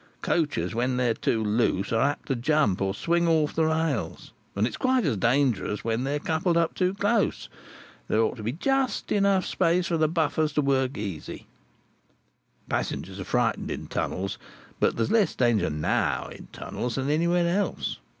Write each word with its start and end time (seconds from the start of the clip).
Coaches 0.23 0.73
when 0.73 0.97
they're 0.97 1.13
too 1.13 1.43
loose 1.43 1.93
are 1.93 2.01
apt 2.01 2.25
to 2.29 2.35
jump, 2.35 2.81
or 2.81 2.95
swing 2.95 3.27
off 3.27 3.53
the 3.53 3.65
rails; 3.65 4.33
and 4.55 4.65
it's 4.65 4.75
quite 4.75 5.05
as 5.05 5.15
dangerous 5.15 5.83
when 5.83 6.05
they're 6.05 6.17
coupled 6.17 6.57
up 6.57 6.73
too 6.73 6.95
close. 6.95 7.49
There 8.07 8.19
ought 8.19 8.37
to 8.37 8.41
be 8.41 8.51
just 8.51 8.95
space 8.95 9.11
enough 9.15 9.53
for 9.85 9.97
the 9.97 10.07
buffers 10.09 10.53
to 10.53 10.63
work 10.63 10.97
easy. 10.97 11.45
Passengers 12.67 13.19
are 13.19 13.23
frightened 13.25 13.69
in 13.69 13.85
tunnels, 13.85 14.39
but 14.79 14.95
there's 14.95 15.11
less 15.11 15.35
danger, 15.35 15.69
now, 15.69 16.29
in 16.29 16.47
tunnels 16.51 16.95
than 16.95 17.11
anywhere 17.11 17.47
else. 17.47 17.99